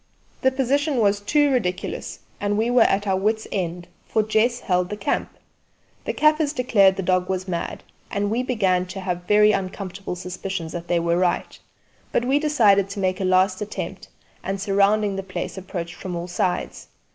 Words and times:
The 0.41 0.49
position 0.51 0.97
was 0.97 1.19
too 1.19 1.51
ridiculous, 1.51 2.21
and 2.39 2.57
we 2.57 2.71
were 2.71 2.81
at 2.81 3.05
our 3.05 3.17
wits' 3.17 3.45
end; 3.51 3.87
for 4.07 4.23
Jess 4.23 4.61
held 4.61 4.89
the 4.89 4.97
camp. 4.97 5.29
The 6.05 6.13
kaffirs 6.13 6.53
declared 6.53 6.95
the 6.95 7.03
dog 7.03 7.29
was 7.29 7.47
mad, 7.47 7.83
and 8.09 8.31
we 8.31 8.41
began 8.41 8.87
to 8.87 8.99
have 8.99 9.25
very 9.27 9.51
un¬comfortable 9.51 10.17
suspicions 10.17 10.71
that 10.71 10.87
they 10.87 10.99
were 10.99 11.17
right; 11.17 11.59
but 12.11 12.25
we 12.25 12.39
decided 12.39 12.89
to 12.89 12.99
make 12.99 13.21
a 13.21 13.25
last 13.25 13.61
attempt, 13.61 14.07
and 14.41 14.59
surrounding 14.59 15.17
the 15.17 15.21
place 15.21 15.55
approached 15.55 15.93
from 15.93 16.15
all 16.15 16.27
sides. 16.27 16.87